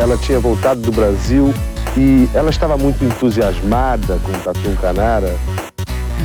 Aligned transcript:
ela 0.00 0.16
tinha 0.16 0.40
voltado 0.40 0.80
do 0.80 0.90
Brasil 0.90 1.52
e 1.94 2.26
ela 2.34 2.48
estava 2.48 2.78
muito 2.78 3.04
entusiasmada 3.04 4.18
com 4.20 4.32
o 4.32 4.40
Tatu 4.40 4.74
Canara. 4.80 5.36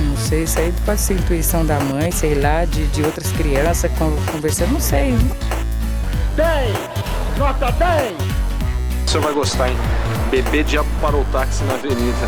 Não 0.08 0.16
sei, 0.16 0.44
isso 0.44 0.60
aí 0.60 0.74
pode 0.86 1.02
ser 1.02 1.16
intuição 1.16 1.66
da 1.66 1.78
mãe, 1.82 2.10
sei 2.10 2.36
lá, 2.36 2.64
de, 2.64 2.88
de 2.88 3.04
outras 3.04 3.30
crianças 3.34 3.92
conversando, 4.32 4.72
não 4.72 4.80
sei. 4.80 5.12
10! 6.38 7.38
Nota 7.38 7.70
10! 7.74 8.14
O 9.06 9.10
senhor 9.10 9.24
vai 9.24 9.34
gostar, 9.34 9.70
hein? 9.70 9.76
Bebê 10.32 10.64
diabo 10.64 10.88
parou 11.02 11.22
o 11.22 11.26
táxi 11.26 11.64
na 11.66 11.74
avenida. 11.74 12.28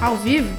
Ao 0.00 0.16
vivo? 0.16 0.56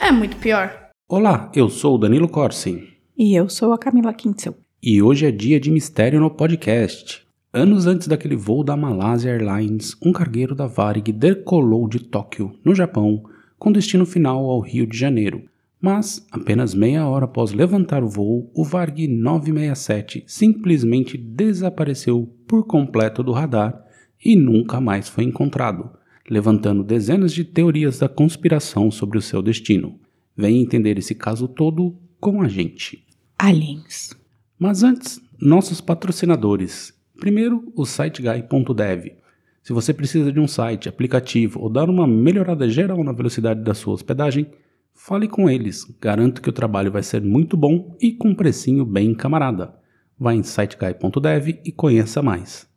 É 0.00 0.10
muito 0.10 0.38
pior. 0.38 0.72
Olá, 1.06 1.50
eu 1.54 1.68
sou 1.68 1.96
o 1.96 1.98
Danilo 1.98 2.28
Corsi. 2.28 2.82
E 3.16 3.38
eu 3.38 3.50
sou 3.50 3.74
a 3.74 3.78
Camila 3.78 4.14
Kintzel. 4.14 4.54
E 4.82 5.02
hoje 5.02 5.26
é 5.26 5.30
dia 5.30 5.60
de 5.60 5.70
mistério 5.70 6.18
no 6.18 6.30
podcast. 6.30 7.27
Anos 7.52 7.86
antes 7.86 8.06
daquele 8.06 8.36
voo 8.36 8.62
da 8.62 8.76
Malaysia 8.76 9.30
Airlines, 9.30 9.96
um 10.04 10.12
cargueiro 10.12 10.54
da 10.54 10.66
Varig 10.66 11.10
decolou 11.10 11.88
de 11.88 11.98
Tóquio, 11.98 12.52
no 12.62 12.74
Japão, 12.74 13.22
com 13.58 13.72
destino 13.72 14.04
final 14.04 14.44
ao 14.44 14.60
Rio 14.60 14.86
de 14.86 14.98
Janeiro. 14.98 15.44
Mas, 15.80 16.26
apenas 16.30 16.74
meia 16.74 17.06
hora 17.06 17.24
após 17.24 17.52
levantar 17.52 18.04
o 18.04 18.08
voo, 18.08 18.50
o 18.54 18.62
Varg 18.62 19.08
967 19.08 20.24
simplesmente 20.26 21.16
desapareceu 21.16 22.30
por 22.46 22.66
completo 22.66 23.22
do 23.22 23.32
radar 23.32 23.82
e 24.22 24.36
nunca 24.36 24.78
mais 24.78 25.08
foi 25.08 25.24
encontrado, 25.24 25.88
levantando 26.28 26.84
dezenas 26.84 27.32
de 27.32 27.44
teorias 27.44 27.98
da 27.98 28.10
conspiração 28.10 28.90
sobre 28.90 29.16
o 29.16 29.22
seu 29.22 29.40
destino. 29.40 29.98
Venha 30.36 30.60
entender 30.60 30.98
esse 30.98 31.14
caso 31.14 31.48
todo 31.48 31.96
com 32.20 32.42
a 32.42 32.48
gente. 32.48 33.06
Aliens. 33.38 34.10
Mas 34.58 34.82
antes, 34.82 35.18
nossos 35.40 35.80
patrocinadores. 35.80 36.97
Primeiro, 37.18 37.72
o 37.74 37.84
siteguy.dev. 37.84 39.12
Se 39.60 39.72
você 39.72 39.92
precisa 39.92 40.32
de 40.32 40.38
um 40.38 40.46
site, 40.46 40.88
aplicativo 40.88 41.60
ou 41.60 41.68
dar 41.68 41.90
uma 41.90 42.06
melhorada 42.06 42.68
geral 42.68 43.02
na 43.02 43.10
velocidade 43.10 43.60
da 43.60 43.74
sua 43.74 43.94
hospedagem, 43.94 44.46
fale 44.94 45.26
com 45.26 45.50
eles. 45.50 45.84
Garanto 46.00 46.40
que 46.40 46.48
o 46.48 46.52
trabalho 46.52 46.92
vai 46.92 47.02
ser 47.02 47.20
muito 47.20 47.56
bom 47.56 47.96
e 48.00 48.12
com 48.12 48.28
um 48.28 48.34
precinho 48.34 48.84
bem 48.84 49.14
camarada. 49.14 49.74
Vá 50.16 50.32
em 50.32 50.44
siteguy.dev 50.44 51.58
e 51.64 51.72
conheça 51.72 52.22
mais. 52.22 52.68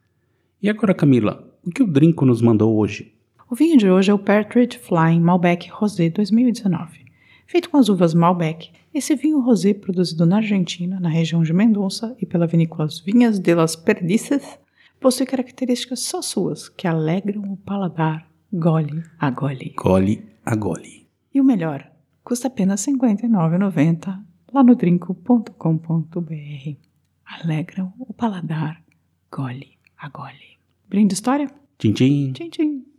E 0.62 0.70
agora, 0.70 0.96
Camila, 0.96 1.48
o 1.64 1.70
que 1.70 1.84
o 1.84 1.88
Drinco 1.88 2.26
nos 2.26 2.42
mandou 2.42 2.76
hoje? 2.76 3.14
O 3.50 3.56
vinho 3.56 3.78
de 3.78 3.90
hoje 3.90 4.10
é 4.10 4.14
o 4.14 4.20
Partridge 4.20 4.80
Flying 4.80 5.22
Malbec 5.22 5.70
Rosé 5.70 6.10
2019. 6.10 7.02
Feito 7.46 7.70
com 7.70 7.78
as 7.78 7.90
uvas 7.90 8.16
Malbec, 8.16 8.72
esse 8.94 9.16
vinho 9.16 9.40
rosé 9.40 9.74
produzido 9.74 10.26
na 10.26 10.38
Argentina, 10.38 11.00
na 11.00 11.10
região 11.10 11.42
de 11.44 11.54
Mendoza 11.54 12.16
e 12.20 12.26
pela 12.26 12.48
vinícola 12.48 12.88
Vinhas 13.06 13.40
de 13.40 13.56
las 13.56 13.76
Perdices, 13.76 14.60
possui 15.00 15.26
características 15.26 16.02
só 16.02 16.22
suas 16.22 16.70
que 16.70 16.88
alegram 16.88 17.42
o 17.52 17.58
paladar 17.58 18.30
gole 18.52 19.04
a 19.20 19.32
gole. 19.32 19.74
Gole 19.78 20.26
a 20.46 20.56
gole. 20.56 21.08
E 21.34 21.40
o 21.40 21.44
melhor, 21.44 21.90
custa 22.24 22.48
apenas 22.48 22.86
R$ 22.86 22.94
59,90 22.94 24.24
lá 24.54 24.64
no 24.64 24.76
drinco.com.br. 24.76 25.52
Alegram 27.26 27.94
o 28.00 28.14
paladar 28.14 28.84
gole 29.32 29.78
a 29.98 30.10
gole. 30.10 30.60
Brinde 30.90 31.14
história? 31.14 31.50
Tchim, 31.78 31.94
tchim. 31.94 32.34
Tchim, 32.34 32.50
tchim. 32.50 32.91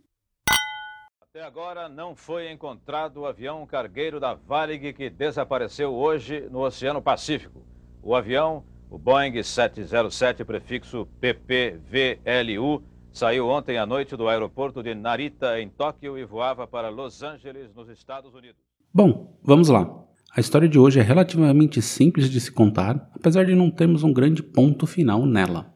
Até 1.35 1.47
agora 1.47 1.89
não 1.89 2.15
foi 2.15 2.51
encontrado 2.51 3.21
o 3.21 3.25
avião 3.25 3.65
cargueiro 3.65 4.19
da 4.19 4.35
Varig 4.35 4.93
que 4.93 5.09
desapareceu 5.09 5.91
hoje 5.91 6.47
no 6.51 6.59
Oceano 6.59 7.01
Pacífico. 7.01 7.65
O 8.03 8.13
avião, 8.13 8.63
o 8.87 8.99
Boeing 8.99 9.41
707 9.41 10.45
prefixo 10.45 11.07
PPVLU, 11.19 12.83
saiu 13.11 13.47
ontem 13.47 13.79
à 13.79 13.85
noite 13.87 14.15
do 14.15 14.27
aeroporto 14.27 14.83
de 14.83 14.93
Narita, 14.93 15.59
em 15.59 15.69
Tóquio, 15.69 16.19
e 16.19 16.23
voava 16.23 16.67
para 16.67 16.89
Los 16.89 17.23
Angeles, 17.23 17.73
nos 17.73 17.89
Estados 17.89 18.31
Unidos. 18.35 18.61
Bom, 18.93 19.35
vamos 19.41 19.69
lá. 19.69 19.89
A 20.35 20.39
história 20.39 20.69
de 20.69 20.77
hoje 20.77 20.99
é 20.99 21.03
relativamente 21.03 21.81
simples 21.81 22.29
de 22.29 22.39
se 22.39 22.51
contar, 22.51 23.09
apesar 23.11 23.43
de 23.43 23.55
não 23.55 23.71
termos 23.71 24.03
um 24.03 24.13
grande 24.13 24.43
ponto 24.43 24.85
final 24.85 25.25
nela. 25.25 25.72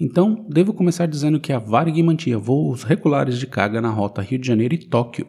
Então, 0.00 0.46
devo 0.48 0.72
começar 0.72 1.04
dizendo 1.04 1.38
que 1.38 1.52
a 1.52 1.58
Varig 1.58 2.02
mantinha 2.02 2.38
voos 2.38 2.84
regulares 2.84 3.38
de 3.38 3.46
carga 3.46 3.82
na 3.82 3.90
rota 3.90 4.22
Rio 4.22 4.38
de 4.38 4.46
Janeiro 4.46 4.74
e 4.74 4.78
Tóquio, 4.78 5.26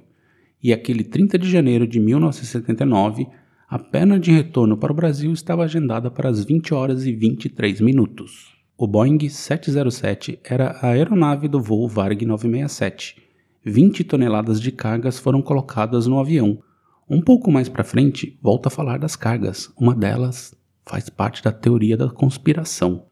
e 0.63 0.71
aquele 0.71 1.03
30 1.03 1.37
de 1.37 1.49
janeiro 1.49 1.85
de 1.85 1.99
1979, 1.99 3.27
a 3.67 3.77
perna 3.77 4.17
de 4.17 4.31
retorno 4.31 4.77
para 4.77 4.93
o 4.93 4.95
Brasil 4.95 5.33
estava 5.33 5.65
agendada 5.65 6.09
para 6.09 6.29
as 6.29 6.45
20 6.45 6.73
horas 6.73 7.05
e 7.05 7.11
23 7.11 7.81
minutos. 7.81 8.55
O 8.77 8.87
Boeing 8.87 9.27
707 9.27 10.39
era 10.41 10.77
a 10.81 10.91
aeronave 10.91 11.49
do 11.49 11.59
voo 11.59 11.85
Varg 11.89 12.25
967. 12.25 13.21
20 13.65 14.05
toneladas 14.05 14.61
de 14.61 14.71
cargas 14.71 15.19
foram 15.19 15.41
colocadas 15.41 16.07
no 16.07 16.17
avião. 16.17 16.63
Um 17.09 17.21
pouco 17.21 17.51
mais 17.51 17.67
para 17.67 17.83
frente, 17.83 18.39
volto 18.41 18.67
a 18.67 18.69
falar 18.69 18.99
das 18.99 19.17
cargas. 19.17 19.69
Uma 19.77 19.93
delas 19.93 20.55
faz 20.85 21.09
parte 21.09 21.43
da 21.43 21.51
teoria 21.51 21.97
da 21.97 22.09
conspiração. 22.09 23.10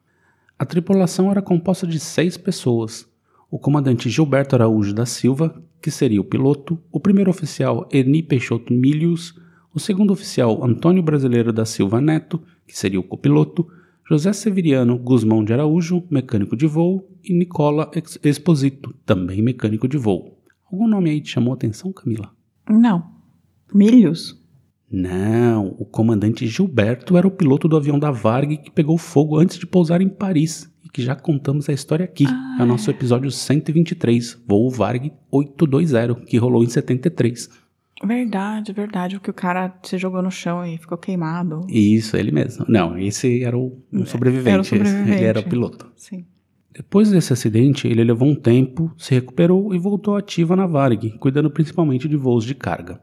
A 0.60 0.66
tripulação 0.66 1.32
era 1.32 1.42
composta 1.42 1.88
de 1.88 1.98
seis 2.02 2.36
pessoas: 2.36 3.10
o 3.50 3.58
comandante 3.58 4.10
Gilberto 4.10 4.56
Araújo 4.56 4.94
da 4.94 5.06
Silva, 5.06 5.64
que 5.82 5.90
seria 5.90 6.20
o 6.20 6.26
piloto, 6.26 6.78
o 6.92 7.00
primeiro 7.00 7.32
oficial 7.32 7.88
Eni 7.90 8.22
Peixoto 8.22 8.74
Milius, 8.74 9.34
o 9.74 9.80
segundo 9.80 10.12
oficial 10.12 10.62
Antônio 10.62 11.02
Brasileiro 11.02 11.54
da 11.54 11.64
Silva 11.64 12.02
Neto, 12.02 12.44
que 12.68 12.78
seria 12.78 13.00
o 13.00 13.04
copiloto, 13.04 13.66
José 14.06 14.34
Severiano 14.34 14.98
Guzmão 14.98 15.46
de 15.46 15.54
Araújo, 15.54 16.04
mecânico 16.12 16.58
de 16.58 16.68
voo, 16.68 17.08
e 17.24 17.34
Nicola 17.34 17.90
Exposito, 18.22 18.94
também 19.06 19.42
mecânico 19.42 19.88
de 19.88 19.98
voo. 19.98 20.38
Algum 20.70 20.90
nome 20.90 21.10
aí 21.10 21.22
te 21.22 21.30
chamou 21.30 21.54
a 21.54 21.56
atenção, 21.56 21.94
Camila? 21.94 22.34
Não. 22.70 23.12
Milhos? 23.74 24.39
Não, 24.92 25.76
o 25.78 25.86
comandante 25.86 26.48
Gilberto 26.48 27.16
era 27.18 27.28
o 27.28 27.32
piloto 27.32 27.68
do 27.68 27.78
avião 27.78 28.00
da 28.00 28.10
Varg 28.10 28.58
que 28.58 28.72
pegou 28.72 28.98
fogo 28.98 29.38
antes 29.38 29.58
de 29.58 29.68
pousar 29.68 30.02
em 30.02 30.10
Paris 30.10 30.70
e 30.84 30.90
que 30.90 31.02
já 31.02 31.16
contamos 31.16 31.70
a 31.70 31.74
história 31.74 32.06
aqui, 32.06 32.26
Ah, 32.28 32.58
é 32.60 32.64
o 32.64 32.66
nosso 32.66 32.90
episódio 32.90 33.30
123, 33.30 34.42
voo 34.48 34.70
Varg 34.70 35.12
820, 35.32 36.26
que 36.26 36.38
rolou 36.38 36.64
em 36.64 36.70
73. 36.70 37.50
Verdade, 38.04 38.72
verdade. 38.72 39.18
O 39.18 39.20
que 39.20 39.30
o 39.30 39.34
cara 39.34 39.78
se 39.84 39.98
jogou 39.98 40.22
no 40.22 40.32
chão 40.32 40.66
e 40.66 40.78
ficou 40.78 40.98
queimado. 40.98 41.66
Isso, 41.68 42.16
ele 42.16 42.32
mesmo. 42.32 42.66
Não, 42.68 42.98
esse 42.98 43.44
era 43.44 43.58
o 43.58 43.78
um 43.92 44.06
sobrevivente, 44.06 44.50
Era 44.50 44.62
o 44.62 44.66
sobrevivente. 44.66 45.12
ele 45.12 45.24
era 45.26 45.40
o 45.40 45.44
piloto. 45.44 45.92
Sim. 45.96 46.26
Depois 46.74 47.12
desse 47.12 47.34
acidente, 47.34 47.88
ele 47.88 48.04
levou 48.04 48.30
um 48.30 48.36
tempo, 48.36 48.92
se 48.98 49.14
recuperou 49.14 49.74
e 49.74 49.78
voltou 49.78 50.16
ativa 50.16 50.56
na 50.56 50.66
Varg, 50.66 51.10
cuidando 51.20 51.52
principalmente 51.52 52.08
de 52.08 52.16
voos 52.16 52.46
de 52.46 52.56
carga. 52.56 53.02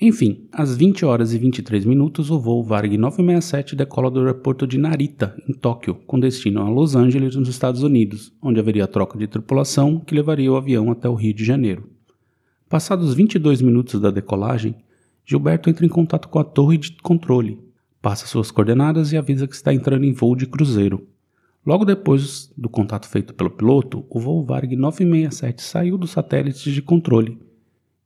Enfim, 0.00 0.48
às 0.50 0.76
20 0.76 1.04
horas 1.04 1.32
e 1.32 1.38
23 1.38 1.84
minutos, 1.84 2.28
o 2.28 2.38
voo 2.38 2.64
Varg 2.64 2.98
967 2.98 3.76
decola 3.76 4.10
do 4.10 4.18
aeroporto 4.18 4.66
de 4.66 4.76
Narita, 4.76 5.36
em 5.48 5.52
Tóquio, 5.52 5.94
com 6.06 6.18
destino 6.18 6.62
a 6.62 6.68
Los 6.68 6.96
Angeles, 6.96 7.36
nos 7.36 7.48
Estados 7.48 7.82
Unidos, 7.82 8.32
onde 8.42 8.58
haveria 8.58 8.88
troca 8.88 9.16
de 9.16 9.28
tripulação 9.28 10.00
que 10.00 10.14
levaria 10.14 10.50
o 10.50 10.56
avião 10.56 10.90
até 10.90 11.08
o 11.08 11.14
Rio 11.14 11.32
de 11.32 11.44
Janeiro. 11.44 11.88
Passados 12.68 13.14
22 13.14 13.62
minutos 13.62 14.00
da 14.00 14.10
decolagem, 14.10 14.74
Gilberto 15.24 15.70
entra 15.70 15.86
em 15.86 15.88
contato 15.88 16.28
com 16.28 16.40
a 16.40 16.44
torre 16.44 16.76
de 16.76 16.96
controle, 17.00 17.60
passa 18.02 18.26
suas 18.26 18.50
coordenadas 18.50 19.12
e 19.12 19.16
avisa 19.16 19.46
que 19.46 19.54
está 19.54 19.72
entrando 19.72 20.04
em 20.04 20.12
voo 20.12 20.34
de 20.34 20.46
cruzeiro. 20.46 21.06
Logo 21.64 21.84
depois 21.84 22.52
do 22.58 22.68
contato 22.68 23.08
feito 23.08 23.32
pelo 23.32 23.48
piloto, 23.48 24.04
o 24.10 24.20
voo 24.20 24.44
Varg 24.44 24.74
967 24.74 25.62
saiu 25.62 25.96
dos 25.96 26.10
satélites 26.10 26.72
de 26.72 26.82
controle. 26.82 27.38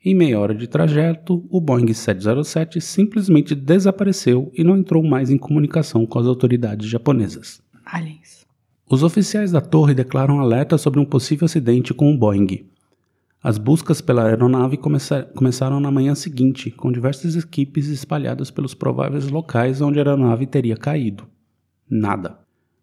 Em 0.05 0.15
meia 0.15 0.39
hora 0.39 0.55
de 0.55 0.69
trajeto, 0.69 1.45
o 1.51 1.61
Boeing 1.61 1.93
707 1.93 2.81
simplesmente 2.81 3.55
desapareceu 3.55 4.51
e 4.55 4.63
não 4.63 4.77
entrou 4.77 5.03
mais 5.03 5.29
em 5.31 5.37
comunicação 5.37 6.07
com 6.07 6.19
as 6.19 6.27
autoridades 6.27 6.89
japonesas. 6.89 7.61
Aliens. 7.85 8.47
Os 8.89 9.03
oficiais 9.03 9.51
da 9.53 9.61
torre 9.61 9.95
declaram 9.95 10.41
alerta 10.41 10.79
sobre 10.79 11.01
um 11.01 11.05
possível 11.05 11.47
acidente 11.47 11.93
com 11.93 12.13
o 12.13 12.17
Boeing. 12.17 12.65
As 13.43 13.59
buscas 13.59 14.01
pela 14.01 14.25
aeronave 14.27 14.77
começa- 14.77 15.25
começaram 15.35 15.79
na 15.81 15.91
manhã 15.91 16.15
seguinte, 16.15 16.71
com 16.71 16.91
diversas 16.91 17.37
equipes 17.37 17.89
espalhadas 17.89 18.51
pelos 18.51 18.75
prováveis 18.75 19.29
locais 19.29 19.81
onde 19.81 19.99
a 19.99 20.03
aeronave 20.03 20.47
teria 20.47 20.77
caído. 20.77 21.25
Nada. 21.91 22.39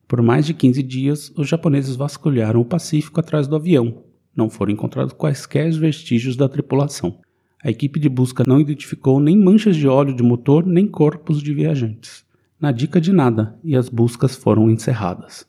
Por 0.07 0.21
mais 0.21 0.45
de 0.45 0.53
15 0.53 0.83
dias, 0.83 1.31
os 1.35 1.47
japoneses 1.47 1.95
vasculharam 1.95 2.61
o 2.61 2.65
Pacífico 2.65 3.19
atrás 3.19 3.47
do 3.47 3.55
avião. 3.55 4.03
Não 4.35 4.49
foram 4.49 4.73
encontrados 4.73 5.13
quaisquer 5.13 5.71
vestígios 5.71 6.35
da 6.35 6.49
tripulação. 6.49 7.19
A 7.63 7.69
equipe 7.69 7.99
de 7.99 8.09
busca 8.09 8.43
não 8.45 8.59
identificou 8.59 9.19
nem 9.19 9.37
manchas 9.37 9.75
de 9.75 9.87
óleo 9.87 10.15
de 10.15 10.21
motor 10.21 10.65
nem 10.65 10.87
corpos 10.87 11.41
de 11.41 11.53
viajantes. 11.53 12.25
Na 12.59 12.71
dica 12.71 12.99
de 12.99 13.11
nada, 13.11 13.57
e 13.63 13.75
as 13.75 13.89
buscas 13.89 14.35
foram 14.35 14.69
encerradas. 14.69 15.47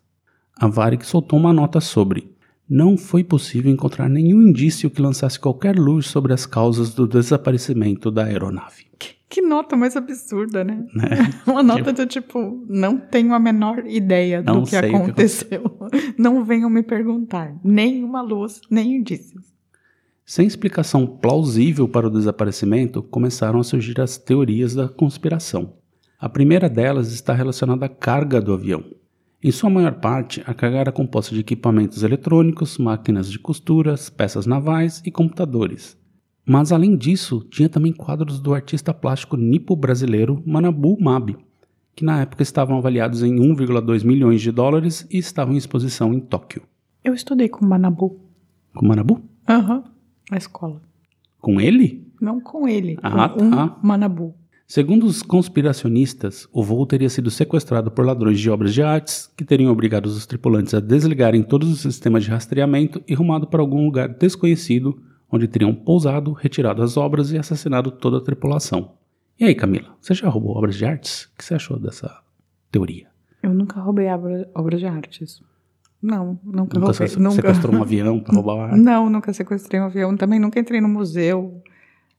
A 0.57 0.67
Varig 0.67 1.05
soltou 1.05 1.39
uma 1.39 1.53
nota 1.53 1.81
sobre 1.81 2.36
não 2.69 2.97
foi 2.97 3.23
possível 3.23 3.71
encontrar 3.71 4.09
nenhum 4.09 4.43
indício 4.43 4.91
que 4.91 5.01
lançasse 5.01 5.39
qualquer 5.39 5.77
luz 5.79 6.07
sobre 6.07 6.33
as 6.33 6.45
causas 6.45 6.95
do 6.95 7.07
desaparecimento 7.07 8.11
da 8.11 8.25
aeronave. 8.25 8.87
Que 9.29 9.43
nota 9.43 9.77
mais 9.77 9.97
absurda, 9.97 10.63
né? 10.63 10.87
Né? 10.95 11.31
Uma 11.47 11.63
nota 11.63 11.93
do 11.93 12.07
tipo, 12.07 12.65
não 12.69 12.97
tenho 12.97 13.35
a 13.35 13.39
menor 13.39 13.85
ideia 13.87 14.41
Não 14.43 14.63
do 14.63 14.69
que 14.69 14.77
o 14.77 14.81
que 14.81 14.87
aconteceu. 14.87 15.79
não 16.17 16.45
venham 16.45 16.71
me 16.71 16.83
perguntar. 16.83 17.55
Nenhuma 17.63 18.23
luz, 18.23 18.61
nem 18.71 18.97
indícios. 18.97 19.45
Sem 20.25 20.47
explicação 20.47 21.07
plausível 21.07 21.89
para 21.89 22.09
o 22.09 22.11
desaparecimento, 22.11 23.03
começaram 23.03 23.61
a 23.61 23.65
surgir 23.65 24.01
as 24.01 24.17
teorias 24.17 24.75
da 24.75 24.89
conspiração. 24.89 25.75
A 26.19 26.29
primeira 26.29 26.69
delas 26.69 27.13
está 27.13 27.33
relacionada 27.33 27.87
à 27.87 27.89
carga 27.89 28.41
do 28.41 28.53
avião. 28.53 28.85
Em 29.43 29.51
sua 29.51 29.69
maior 29.69 29.95
parte, 30.01 30.43
a 30.47 30.55
carga 30.55 30.79
era 30.79 30.93
composta 30.93 31.35
de 31.35 31.41
equipamentos 31.41 32.03
eletrônicos, 32.03 32.79
máquinas 32.79 33.31
de 33.31 33.39
costuras, 33.39 34.09
peças 34.09 34.47
navais 34.47 35.03
e 35.05 35.11
computadores. 35.11 35.97
Mas 36.45 36.73
além 36.73 36.97
disso, 36.97 37.47
tinha 37.51 37.69
também 37.69 37.93
quadros 37.93 38.41
do 38.41 38.55
artista 38.55 38.95
plástico 38.95 39.37
nipo-brasileiro 39.37 40.43
Manabu 40.47 40.97
Mabe, 40.99 41.37
que 41.95 42.05
na 42.05 42.23
época 42.23 42.43
estavam 42.43 42.79
avaliados 42.79 43.23
em 43.23 43.37
1,2 43.37 44.05
milhões 44.05 44.41
de 44.41 44.51
dólares 44.51 45.07
e 45.11 45.19
estavam 45.19 45.55
em 45.55 45.59
exposição 45.59 46.15
em 46.15 46.21
Tóquio. 46.21 46.63
Eu 47.05 47.13
estudei 47.13 47.49
com 47.49 47.65
Manabu. 47.67 48.21
Com 48.75 48.87
Manabu? 48.87 49.23
Aham. 49.49 49.85
Na 50.31 50.39
escola. 50.39 50.81
Com 51.41 51.61
ele? 51.61 52.11
Não 52.21 52.41
com 52.41 52.67
ele. 52.67 52.97
Ah, 53.03 53.29
com 53.29 53.45
um 53.45 53.51
tá. 53.51 53.79
Manabu. 53.83 54.35
Segundo 54.67 55.07
os 55.07 55.23
conspiracionistas, 55.23 56.49
o 56.53 56.63
voo 56.63 56.85
teria 56.87 57.09
sido 57.09 57.31
sequestrado 57.31 57.91
por 57.91 58.05
ladrões 58.05 58.41
de 58.41 58.51
obras 58.51 58.75
de 58.75 58.83
artes, 58.83 59.31
que 59.37 59.45
teriam 59.45 59.71
obrigado 59.73 60.07
os 60.07 60.27
tripulantes 60.27 60.75
a 60.75 60.81
desligarem 60.81 61.43
todos 61.43 61.71
os 61.71 61.81
sistemas 61.81 62.25
de 62.25 62.31
rastreamento 62.31 63.01
e 63.07 63.15
rumado 63.15 63.47
para 63.47 63.61
algum 63.61 63.85
lugar 63.85 64.09
desconhecido, 64.09 65.01
onde 65.31 65.47
teriam 65.47 65.75
pousado, 65.75 66.33
retirado 66.33 66.83
as 66.83 66.97
obras 66.97 67.31
e 67.31 67.39
assassinado 67.39 67.91
toda 67.91 68.19
a 68.19 68.21
tripulação. 68.21 68.93
E 69.39 69.45
aí, 69.45 69.55
Camila, 69.55 69.95
você 70.01 70.15
já 70.15 70.29
roubou 70.29 70.57
obras 70.57 70.75
de 70.77 70.85
artes? 70.85 71.25
O 71.25 71.39
que 71.39 71.45
você 71.45 71.55
achou 71.55 71.79
dessa 71.79 72.17
teoria? 72.73 73.07
Eu 73.43 73.55
nunca 73.55 73.81
roubei 73.81 74.09
obra, 74.09 74.49
obras 74.55 74.81
de 74.81 74.87
artes. 74.87 75.43
Não, 76.03 76.39
nunca, 76.45 76.79
Nunca 76.79 76.91
roubei. 76.93 77.09
se- 77.09 77.19
nunca. 77.21 77.37
sequestrou 77.37 77.75
um 77.75 77.83
avião 77.83 78.19
para 78.21 78.35
roubar 78.35 78.71
arte? 78.71 78.81
Não, 78.81 79.09
nunca 79.11 79.33
sequestrei 79.33 79.81
um 79.81 79.85
avião. 79.85 80.17
Também 80.17 80.41
nunca 80.41 80.59
entrei 80.59 80.81
no 80.81 80.89
museu 80.89 81.63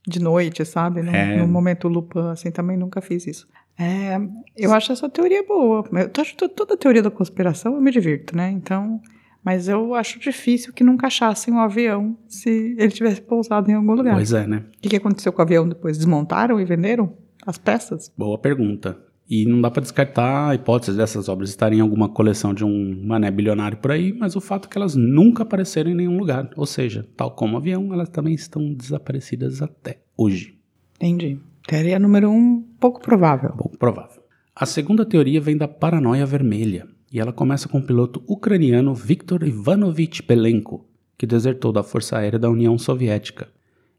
de 0.08 0.22
noite, 0.22 0.64
sabe? 0.64 1.02
No, 1.02 1.12
É. 1.14 1.38
no 1.38 1.48
momento 1.48 1.88
Lupin, 1.88 2.30
assim, 2.32 2.50
também 2.50 2.78
nunca 2.78 3.02
fiz 3.02 3.28
isso. 3.28 3.48
É, 3.78 4.18
eu 4.56 4.74
acho 4.74 4.92
essa 4.92 5.08
teoria 5.10 5.44
boa. 5.46 5.84
Eu 5.92 6.22
acho 6.22 6.36
toda 6.36 6.76
teoria 6.78 7.04
da 7.04 7.12
conspiração 7.12 7.76
eu 7.76 7.82
me 7.82 7.92
divirto, 7.92 8.36
né? 8.36 8.50
Então, 8.50 9.00
mas 9.44 9.68
eu 9.68 9.94
acho 9.94 10.20
difícil 10.20 10.74
que 10.74 10.84
nunca 10.84 11.08
achassem 11.08 11.54
um 11.54 11.60
avião 11.60 12.18
se 12.28 12.76
ele 12.78 12.90
tivesse 12.90 13.22
pousado 13.22 13.70
em 13.70 13.76
algum 13.76 13.94
lugar. 13.94 14.16
Pois 14.16 14.34
é, 14.34 14.48
né? 14.48 14.64
O 14.84 14.90
que 14.90 14.96
aconteceu 14.96 15.32
com 15.32 15.40
o 15.40 15.42
avião 15.44 15.68
depois? 15.70 15.98
Desmontaram 15.98 16.60
e 16.60 16.66
venderam 16.66 17.14
as 17.46 17.58
peças? 17.58 18.12
Boa 18.18 18.38
pergunta. 18.40 18.98
E 19.30 19.46
não 19.46 19.60
dá 19.60 19.70
para 19.70 19.82
descartar 19.82 20.50
a 20.50 20.56
hipótese 20.56 20.96
dessas 20.96 21.28
obras 21.28 21.50
estarem 21.50 21.80
em 21.80 21.82
alguma 21.82 22.08
coleção 22.08 22.54
de 22.54 22.64
um 22.64 23.06
mané 23.06 23.30
bilionário 23.30 23.78
por 23.78 23.92
aí, 23.92 24.14
mas 24.14 24.36
o 24.36 24.42
fato 24.42 24.68
é 24.68 24.72
que 24.72 24.78
elas 24.78 24.96
nunca 24.96 25.44
apareceram 25.44 25.92
em 25.92 25.96
nenhum 25.96 26.18
lugar. 26.18 26.50
Ou 26.56 26.66
seja, 26.66 27.06
tal 27.18 27.32
como 27.32 27.56
o 27.56 27.58
avião, 27.58 27.94
elas 27.94 28.08
também 28.10 28.34
estão 28.34 28.74
desaparecidas 28.74 29.62
até 29.62 30.00
hoje. 30.16 30.58
Entendi. 30.96 31.40
Teoria 31.68 32.00
número 32.00 32.30
um, 32.32 32.62
pouco 32.80 33.02
provável. 33.02 33.50
Pouco 33.52 33.78
provável. 33.78 34.24
A 34.56 34.66
segunda 34.66 35.06
teoria 35.06 35.42
vem 35.42 35.58
da 35.58 35.68
paranoia 35.68 36.26
vermelha, 36.26 36.88
e 37.12 37.20
ela 37.20 37.34
começa 37.34 37.68
com 37.68 37.80
o 37.80 37.86
piloto 37.86 38.24
ucraniano 38.28 38.96
Viktor 38.96 39.44
Ivanovich 39.44 40.24
Pelenko, 40.24 40.86
que 41.18 41.28
desertou 41.28 41.72
da 41.72 41.84
Força 41.84 42.18
Aérea 42.18 42.40
da 42.40 42.50
União 42.50 42.78
Soviética. 42.78 43.50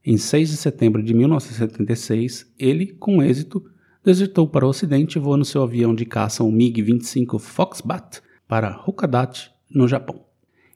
Em 0.05 0.17
6 0.17 0.51
de 0.51 0.57
setembro 0.57 1.03
de 1.03 1.13
1976, 1.13 2.53
ele, 2.59 2.87
com 2.87 3.23
êxito, 3.23 3.63
desertou 4.05 4.47
para 4.47 4.67
o 4.67 4.69
Ocidente 4.69 5.19
voando 5.19 5.45
seu 5.45 5.63
avião 5.63 5.95
de 5.95 6.05
caça, 6.05 6.45
o 6.45 6.51
MiG-25 6.51 7.39
Foxbat, 7.39 8.21
para 8.47 8.83
Hokkaido, 8.87 9.51
no 9.71 9.87
Japão. 9.87 10.25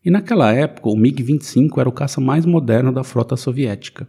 E 0.05 0.11
naquela 0.11 0.53
época, 0.53 0.89
o 0.89 0.97
MiG-25 0.97 1.79
era 1.79 1.89
o 1.89 1.93
caça 1.93 2.21
mais 2.21 2.45
moderno 2.45 2.93
da 2.93 3.05
frota 3.05 3.37
soviética. 3.37 4.07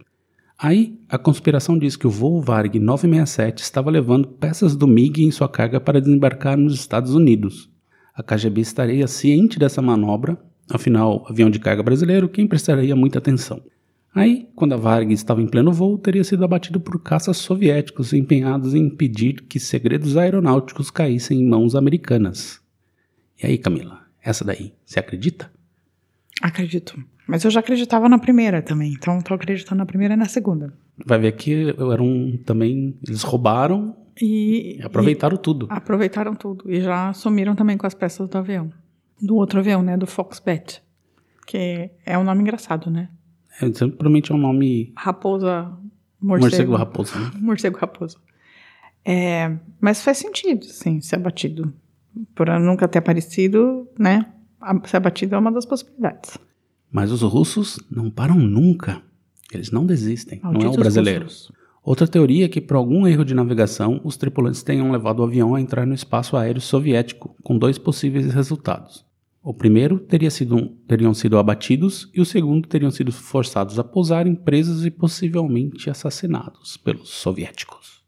Aí, 0.58 1.00
a 1.08 1.18
conspiração 1.18 1.78
diz 1.78 1.96
que 1.96 2.06
o 2.06 2.10
voo 2.10 2.40
Varg 2.40 2.78
967 2.78 3.62
estava 3.62 3.90
levando 3.90 4.28
peças 4.28 4.76
do 4.76 4.86
MiG 4.86 5.24
em 5.24 5.30
sua 5.30 5.48
carga 5.48 5.80
para 5.80 6.00
desembarcar 6.00 6.56
nos 6.56 6.74
Estados 6.74 7.14
Unidos. 7.14 7.70
A 8.14 8.22
KGB 8.22 8.60
estaria 8.60 9.06
ciente 9.06 9.58
dessa 9.58 9.82
manobra, 9.82 10.38
afinal, 10.70 11.26
avião 11.28 11.50
de 11.50 11.58
carga 11.58 11.82
brasileiro, 11.82 12.28
quem 12.28 12.46
prestaria 12.46 12.94
muita 12.94 13.18
atenção? 13.18 13.60
Aí, 14.14 14.48
quando 14.54 14.74
a 14.74 14.76
Varg 14.76 15.12
estava 15.12 15.42
em 15.42 15.46
pleno 15.46 15.72
voo, 15.72 15.98
teria 15.98 16.22
sido 16.22 16.44
abatido 16.44 16.78
por 16.78 17.02
caças 17.02 17.36
soviéticos 17.36 18.12
empenhados 18.12 18.72
em 18.74 18.86
impedir 18.86 19.42
que 19.48 19.58
segredos 19.58 20.16
aeronáuticos 20.16 20.90
caíssem 20.90 21.40
em 21.40 21.48
mãos 21.48 21.74
americanas. 21.74 22.60
E 23.42 23.46
aí, 23.46 23.58
Camila, 23.58 24.00
essa 24.22 24.44
daí, 24.44 24.72
você 24.84 25.00
acredita? 25.00 25.50
Acredito. 26.40 26.96
Mas 27.26 27.44
eu 27.44 27.50
já 27.50 27.60
acreditava 27.60 28.08
na 28.08 28.18
primeira 28.18 28.62
também. 28.62 28.92
Então, 28.92 29.20
tô 29.20 29.34
acreditando 29.34 29.78
na 29.78 29.86
primeira 29.86 30.14
e 30.14 30.16
na 30.16 30.26
segunda. 30.26 30.72
Vai 31.04 31.18
ver 31.18 31.32
que 31.32 31.74
eram 31.92 32.38
também. 32.44 32.96
Eles 33.06 33.22
roubaram 33.22 33.96
E, 34.20 34.76
e 34.78 34.82
aproveitaram 34.82 35.36
tudo. 35.36 35.66
e 35.68 35.72
aproveitaram 35.74 36.34
tudo. 36.34 36.70
E 36.70 36.80
já 36.80 37.12
sumiram 37.14 37.54
também 37.56 37.76
com 37.76 37.86
as 37.86 37.94
peças 37.94 38.28
do 38.28 38.38
avião. 38.38 38.70
Do 39.20 39.36
outro 39.36 39.58
avião, 39.58 39.82
né? 39.82 39.96
Do 39.96 40.06
Foxbat. 40.06 40.82
Que 41.46 41.90
é 42.04 42.16
um 42.18 42.24
nome 42.24 42.42
engraçado, 42.42 42.90
né? 42.90 43.08
É, 43.60 43.70
provavelmente 43.70 44.32
é 44.32 44.34
um 44.34 44.38
nome. 44.38 44.92
Raposa 44.96 45.72
Morcego, 46.24 46.72
morcego. 46.72 46.76
raposa. 46.76 47.18
Né? 47.18 47.30
Morcego 47.40 47.78
raposa. 47.78 48.16
É, 49.04 49.56
mas 49.78 50.02
faz 50.02 50.16
sentido, 50.16 50.64
sim, 50.64 51.00
ser 51.02 51.16
abatido. 51.16 51.72
Por 52.34 52.48
nunca 52.58 52.88
ter 52.88 53.00
aparecido, 53.00 53.86
né? 53.98 54.26
Ser 54.86 54.96
abatido 54.96 55.34
é 55.34 55.38
uma 55.38 55.52
das 55.52 55.66
possibilidades. 55.66 56.38
Mas 56.90 57.12
os 57.12 57.20
russos 57.20 57.78
não 57.90 58.10
param 58.10 58.36
nunca. 58.36 59.02
Eles 59.52 59.70
não 59.70 59.84
desistem. 59.84 60.40
não 60.42 60.60
é 60.60 60.68
o 60.68 60.72
brasileiro. 60.72 61.24
russos. 61.24 61.52
Outra 61.82 62.08
teoria 62.08 62.46
é 62.46 62.48
que, 62.48 62.62
por 62.62 62.76
algum 62.76 63.06
erro 63.06 63.26
de 63.26 63.34
navegação, 63.34 64.00
os 64.02 64.16
tripulantes 64.16 64.62
tenham 64.62 64.90
levado 64.90 65.20
o 65.20 65.24
avião 65.24 65.54
a 65.54 65.60
entrar 65.60 65.84
no 65.84 65.92
espaço 65.92 66.34
aéreo 66.34 66.62
soviético, 66.62 67.36
com 67.42 67.58
dois 67.58 67.76
possíveis 67.76 68.32
resultados. 68.32 69.04
O 69.46 69.52
primeiro 69.52 69.98
teria 69.98 70.30
sido 70.30 70.68
teriam 70.88 71.12
sido 71.12 71.36
abatidos 71.38 72.10
e 72.14 72.20
o 72.20 72.24
segundo 72.24 72.66
teriam 72.66 72.90
sido 72.90 73.12
forçados 73.12 73.78
a 73.78 73.84
pousarem 73.84 74.34
presos 74.34 74.86
e 74.86 74.90
possivelmente 74.90 75.90
assassinados 75.90 76.78
pelos 76.78 77.10
soviéticos. 77.10 78.02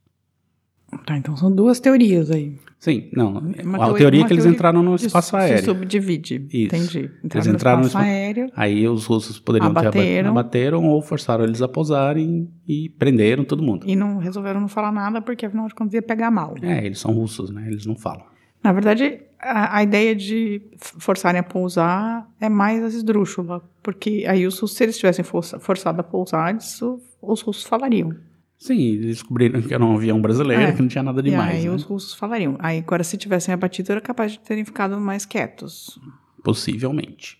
Tá, 1.05 1.19
então 1.19 1.37
são 1.37 1.55
duas 1.55 1.79
teorias 1.79 2.31
aí. 2.31 2.56
Sim, 2.79 3.11
não. 3.12 3.33
Uma 3.64 3.85
a 3.85 3.87
teo- 3.88 3.97
teoria 3.97 4.21
é 4.23 4.25
que 4.25 4.33
eles 4.33 4.45
teoria 4.45 4.57
entraram 4.57 4.83
no 4.83 4.97
Se- 4.97 5.07
espaço 5.09 5.31
se 5.31 5.37
aéreo. 5.37 5.64
subdivide. 5.64 6.47
Isso. 6.50 6.75
Entendi. 6.75 6.99
Eles 6.99 7.47
Entraram 7.47 7.52
entraram 7.55 7.76
no 7.78 7.83
no 7.83 7.87
espaço 7.88 7.88
espaço- 7.88 7.99
aéreo. 7.99 8.50
Aí 8.55 8.88
os 8.88 9.05
russos 9.05 9.38
poderiam 9.38 9.75
ter 9.75 9.78
aba- 9.81 9.88
Abateram. 9.88 10.31
abateram 10.31 10.85
ou 10.87 11.02
forçaram 11.02 11.45
eles 11.45 11.61
a 11.61 11.69
pousarem 11.69 12.49
e 12.66 12.88
prenderam 12.99 13.45
todo 13.45 13.62
mundo. 13.62 13.85
E 13.87 13.95
não 13.97 14.19
resolveram 14.19 14.61
não 14.61 14.69
falar 14.69 14.93
nada 14.93 15.21
porque 15.21 15.45
afinal 15.45 15.66
de 15.66 15.75
contas 15.75 15.93
ia 15.95 16.02
pegar 16.02 16.31
mal. 16.31 16.55
É, 16.62 16.87
eles 16.87 16.99
são 17.00 17.12
russos, 17.12 17.50
né? 17.50 17.66
Eles 17.69 17.85
não 17.85 17.97
falam. 17.97 18.25
Na 18.66 18.73
verdade, 18.73 19.20
a, 19.38 19.76
a 19.78 19.82
ideia 19.82 20.14
de 20.14 20.61
forçarem 20.99 21.38
a 21.38 21.42
pousar 21.42 22.28
é 22.40 22.49
mais 22.49 22.94
esdrúxula. 22.94 23.62
Porque 23.82 24.25
aí 24.28 24.46
os 24.46 24.58
russos, 24.58 24.76
se 24.76 24.82
eles 24.85 24.96
tivessem 24.99 25.25
força- 25.25 25.61
forçado 25.61 26.00
a 26.00 26.02
pousar, 26.04 26.56
isso, 26.56 27.00
os 27.23 27.40
russos 27.42 27.64
falariam. 27.64 28.12
Sim, 28.58 28.80
eles 28.80 29.06
descobriram 29.18 29.61
que 29.62 29.73
era 29.73 29.85
um 29.85 29.94
avião 29.94 30.20
brasileiro, 30.20 30.62
É. 30.62 30.73
que 30.73 30.80
não 30.80 30.88
tinha 30.88 31.04
nada 31.04 31.20
e 31.20 31.25
demais. 31.30 31.56
aí 31.58 31.64
né? 31.68 31.70
os 31.70 31.82
russos 31.85 32.14
falariam. 32.14 32.56
Aí 32.58 32.78
agora, 32.78 33.04
se 33.04 33.16
tivessem 33.16 33.52
abatido, 33.54 33.92
era 33.92 34.00
capaz 34.00 34.32
de 34.32 34.40
terem 34.40 34.64
ficado 34.64 34.99
mais 34.99 35.25
quietos. 35.25 35.96
Possivelmente. 36.42 37.38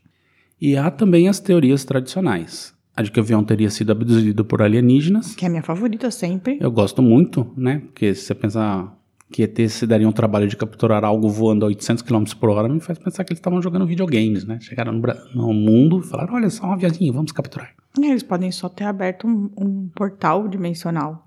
E 0.61 0.77
há 0.77 0.91
também 0.91 1.29
as 1.29 1.41
teorias 1.41 1.85
tradicionais. 1.85 2.75
A 2.97 3.03
de 3.03 3.11
que 3.11 3.19
o 3.19 3.23
avião 3.23 3.43
teria 3.45 3.69
sido 3.71 3.91
abduzido 3.93 4.45
por 4.45 4.63
alienígenas. 4.63 5.35
Que 5.35 5.45
é 5.45 5.49
a 5.49 5.51
minha 5.51 5.63
favorita 5.63 6.11
sempre. 6.11 6.59
Eu 6.61 6.71
gosto 6.71 7.03
muito, 7.03 7.51
né? 7.57 7.81
Porque 7.87 8.15
se 8.15 8.23
você 8.23 8.35
pensar 8.35 8.95
que 9.31 9.43
ET 9.43 9.59
se 9.71 9.87
daria 9.87 10.09
um 10.09 10.13
trabalho 10.13 10.47
de 10.49 10.57
capturar 10.57 11.05
algo 11.05 11.29
voando 11.29 11.65
a 11.65 11.69
800 11.69 12.03
km 12.03 12.25
por 12.39 12.51
hora, 12.51 12.69
me 12.69 12.81
faz 12.81 12.99
pensar 12.99 13.25
que 13.25 13.33
eles 13.33 13.39
estavam 13.41 13.61
jogando 13.61 13.87
videogames, 13.87 14.45
né? 14.45 14.59
Chegaram 14.61 14.93
no, 14.93 15.03
no 15.35 15.53
mundo 15.53 16.01
e 16.01 16.03
falaram, 16.07 16.35
olha 16.35 16.49
só 16.51 16.67
um 16.67 16.73
aviãozinho, 16.73 17.13
vamos 17.13 17.33
capturar. 17.33 17.71
E 17.99 18.07
Eles 18.07 18.23
podem 18.23 18.51
só 18.53 18.69
ter 18.69 18.85
aberto 18.85 19.27
um, 19.27 19.51
um 19.59 19.89
portal 19.95 20.47
dimensional. 20.49 21.25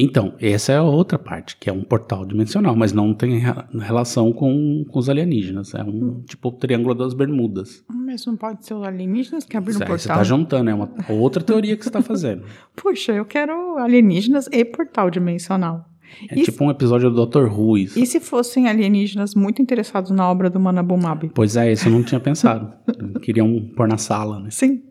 Então, 0.00 0.34
essa 0.40 0.70
é 0.72 0.76
a 0.76 0.82
outra 0.82 1.18
parte, 1.18 1.56
que 1.58 1.68
é 1.68 1.72
um 1.72 1.82
portal 1.82 2.24
dimensional, 2.24 2.76
mas 2.76 2.92
não 2.92 3.12
tem 3.12 3.38
re- 3.38 3.52
relação 3.80 4.32
com, 4.32 4.84
com 4.88 4.98
os 4.98 5.08
alienígenas. 5.08 5.74
É 5.74 5.82
um 5.82 6.20
tipo 6.24 6.50
o 6.50 6.52
Triângulo 6.52 6.94
das 6.94 7.14
Bermudas. 7.14 7.82
Mas 7.88 8.24
não 8.24 8.36
pode 8.36 8.64
ser 8.64 8.74
os 8.74 8.86
alienígenas 8.86 9.44
que 9.44 9.56
abriram 9.56 9.78
o 9.78 9.80
você 9.80 9.86
portal. 9.88 10.12
está 10.16 10.22
juntando, 10.22 10.70
é 10.70 10.74
uma 10.74 10.88
outra 11.08 11.42
teoria 11.42 11.76
que 11.76 11.82
você 11.82 11.88
está 11.88 12.00
fazendo. 12.02 12.44
Puxa, 12.76 13.10
eu 13.12 13.24
quero 13.24 13.76
alienígenas 13.78 14.48
e 14.52 14.64
portal 14.64 15.10
dimensional. 15.10 15.87
É 16.28 16.38
E 16.38 16.42
tipo 16.42 16.64
um 16.64 16.70
episódio 16.70 17.10
do 17.10 17.26
Dr. 17.26 17.46
Who 17.46 17.78
isso. 17.78 17.98
E 17.98 18.06
se 18.06 18.20
fossem 18.20 18.68
alienígenas 18.68 19.34
muito 19.34 19.62
interessados 19.62 20.10
na 20.10 20.28
obra 20.28 20.50
do 20.50 20.58
Manabumab? 20.58 21.30
Pois 21.34 21.56
é, 21.56 21.72
isso 21.72 21.88
eu 21.88 21.92
não 21.92 22.02
tinha 22.02 22.20
pensado. 22.20 22.72
Queriam 23.22 23.70
pôr 23.76 23.86
na 23.88 23.98
sala, 23.98 24.40
né? 24.40 24.50
Sim. 24.50 24.82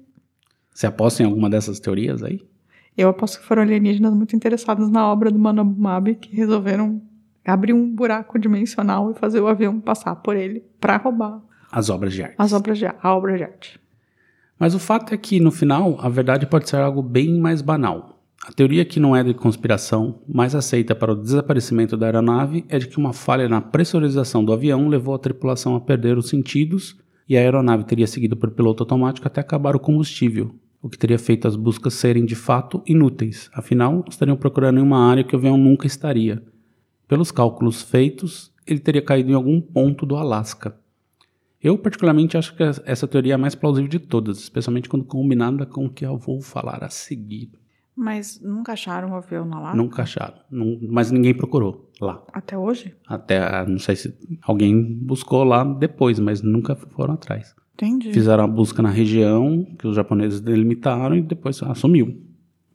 Você 0.74 0.88
aposta 0.88 1.24
em 1.24 1.26
alguma 1.26 1.50
dessas 1.50 1.80
teorias 1.80 2.24
aí? 2.24 2.40
Eu 2.98 3.10
aposto 3.10 3.40
que 3.40 3.46
foram 3.46 3.62
alienígenas 3.62 4.14
muito 4.14 4.36
interessados 4.36 4.90
na 4.90 5.08
obra 5.12 5.30
do 5.32 5.38
Manabumab 5.38 6.16
que 6.16 6.36
resolveram 6.36 7.02
abrir 7.46 7.74
um 7.74 7.94
buraco 7.94 8.38
dimensional 8.38 9.12
e 9.12 9.14
fazer 9.14 9.40
o 9.40 9.48
avião 9.48 9.80
passar 9.80 10.16
por 10.18 10.36
ele 10.36 10.64
para 10.80 10.98
roubar 10.98 11.42
As 11.72 11.90
obras 11.90 12.14
de 12.14 12.24
arte. 12.24 12.36
as 12.38 12.52
obras 12.54 12.78
de, 12.78 12.86
a 12.86 13.16
obra 13.16 13.38
de 13.38 13.44
arte. 13.44 13.80
Mas 14.60 14.74
o 14.74 14.80
fato 14.80 15.14
é 15.14 15.18
que, 15.18 15.40
no 15.40 15.52
final, 15.52 15.98
a 16.02 16.10
verdade 16.10 16.48
pode 16.48 16.68
ser 16.68 16.78
algo 16.78 17.02
bem 17.02 17.40
mais 17.40 17.62
banal. 17.62 18.17
A 18.46 18.52
teoria 18.52 18.86
que 18.86 19.00
não 19.00 19.16
é 19.16 19.24
de 19.24 19.34
conspiração, 19.34 20.22
mais 20.28 20.54
aceita 20.54 20.96
para 20.96 21.12
o 21.12 21.16
desaparecimento 21.16 21.98
da 21.98 22.06
aeronave, 22.06 22.64
é 22.70 22.78
de 22.78 22.88
que 22.88 22.98
uma 22.98 23.12
falha 23.12 23.50
na 23.50 23.60
pressurização 23.60 24.46
do 24.46 24.54
avião 24.54 24.88
levou 24.88 25.16
a 25.16 25.20
tripulação 25.20 25.76
a 25.76 25.82
perder 25.82 26.18
os 26.18 26.30
sentidos 26.30 26.96
e 27.28 27.36
a 27.36 27.42
aeronave 27.42 27.84
teria 27.84 28.08
seguido 28.08 28.38
por 28.38 28.52
piloto 28.52 28.84
automático 28.84 29.28
até 29.28 29.42
acabar 29.42 29.76
o 29.76 29.80
combustível, 29.80 30.56
o 30.82 30.88
que 30.88 30.98
teria 30.98 31.20
feito 31.20 31.48
as 31.48 31.56
buscas 31.56 31.96
serem 31.96 32.26
de 32.26 32.36
fato 32.36 32.82
inúteis, 32.86 33.50
afinal, 33.54 34.06
estariam 34.08 34.38
procurando 34.38 34.80
em 34.80 34.84
uma 34.84 35.10
área 35.10 35.24
que 35.24 35.36
o 35.36 35.40
avião 35.40 35.58
nunca 35.58 35.88
estaria. 35.88 36.42
Pelos 37.08 37.32
cálculos 37.32 37.82
feitos, 37.82 38.54
ele 38.66 38.80
teria 38.80 39.02
caído 39.02 39.32
em 39.32 39.36
algum 39.36 39.60
ponto 39.60 40.06
do 40.06 40.16
Alasca. 40.16 40.78
Eu, 41.62 41.78
particularmente, 41.78 42.38
acho 42.38 42.56
que 42.56 42.64
essa 42.64 43.08
teoria 43.08 43.34
é 43.34 43.36
a 43.36 43.38
mais 43.38 43.56
plausível 43.56 43.90
de 43.90 44.00
todas, 44.00 44.38
especialmente 44.38 44.88
quando 44.88 45.04
combinada 45.04 45.66
com 45.66 45.86
o 45.86 45.90
que 45.90 46.06
eu 46.06 46.18
vou 46.18 46.40
falar 46.40 46.84
a 46.84 46.90
seguir. 46.90 47.52
Mas 48.00 48.40
nunca 48.44 48.74
acharam 48.74 49.12
o 49.12 49.16
avião 49.16 49.44
na 49.44 49.58
Alasca? 49.58 49.78
Nunca 49.78 50.04
acharam, 50.04 50.38
Nun- 50.52 50.80
mas 50.92 51.10
ninguém 51.10 51.34
procurou 51.34 51.90
lá. 52.00 52.24
Até 52.32 52.56
hoje? 52.56 52.94
Até, 53.08 53.66
não 53.66 53.80
sei 53.80 53.96
se 53.96 54.14
alguém 54.44 54.94
buscou 55.02 55.44
lá 55.44 55.64
depois, 55.64 56.20
mas 56.20 56.44
nunca 56.44 56.76
foram 56.76 57.16
atrás. 57.16 57.56
Entendi. 57.74 58.14
Fizeram 58.14 58.44
a 58.44 58.48
busca 58.48 58.82
na 58.84 58.90
região 58.92 59.66
que 59.80 59.88
os 59.88 59.96
japoneses 59.96 60.40
delimitaram 60.42 61.16
e 61.16 61.22
depois 61.24 61.62
assumiu. 61.64 62.24